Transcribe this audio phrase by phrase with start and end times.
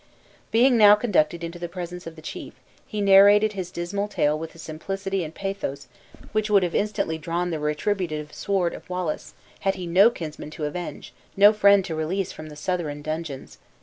[0.49, 2.55] Being now conducted into the presence of the chief,
[2.87, 5.87] he narrated his dismal tale with a simplicity and pathos
[6.31, 10.49] which would have instantly drawn the retributive sword of Wallace, had he had no kinsman
[10.49, 13.59] to avenge, no friend to release from the Southron dungeons.